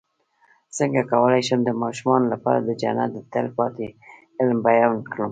[0.77, 3.85] څنګه کولی شم د ماشومانو لپاره د جنت د تل پاتې
[4.39, 5.29] علم بیان کړم